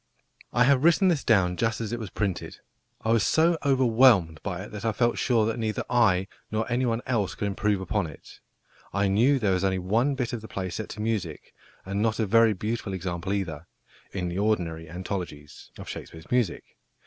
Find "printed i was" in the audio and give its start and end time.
2.09-3.21